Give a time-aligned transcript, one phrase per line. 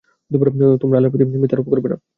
[0.81, 1.97] তোমরা আল্লাহর প্রতি মিথ্যা আরোপ করবে না।